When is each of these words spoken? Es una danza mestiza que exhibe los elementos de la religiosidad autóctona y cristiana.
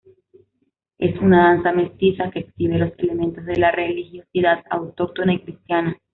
Es 0.97 1.19
una 1.21 1.49
danza 1.53 1.71
mestiza 1.73 2.31
que 2.31 2.39
exhibe 2.39 2.79
los 2.79 2.91
elementos 2.97 3.45
de 3.45 3.57
la 3.57 3.69
religiosidad 3.69 4.63
autóctona 4.71 5.31
y 5.31 5.41
cristiana. 5.43 5.95